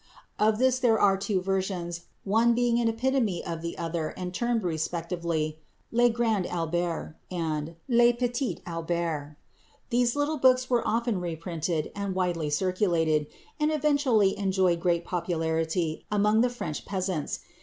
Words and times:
Of 0.39 0.57
this 0.57 0.79
there 0.79 0.99
are 0.99 1.15
two 1.15 1.43
versions, 1.43 2.05
one 2.23 2.55
being 2.55 2.79
an 2.79 2.87
epitome 2.87 3.45
of 3.45 3.61
the 3.61 3.77
other 3.77 4.15
and 4.17 4.33
termed 4.33 4.63
respectively 4.63 5.59
"Le 5.91 6.09
Grand 6.09 6.47
Albert" 6.47 7.17
and 7.29 7.75
"Le 7.87 8.11
Petit 8.11 8.61
Albert." 8.65 9.37
These 9.91 10.15
little 10.15 10.37
books 10.39 10.71
were 10.71 10.81
often 10.87 11.21
reprinted 11.21 11.91
and 11.95 12.15
widely 12.15 12.49
circulated, 12.49 13.27
and 13.59 13.71
eventually 13.71 14.35
enjoyed 14.39 14.79
great 14.79 15.05
popularity 15.05 16.03
among 16.11 16.41
the 16.41 16.49
French 16.49 16.83
peasants. 16.83 17.41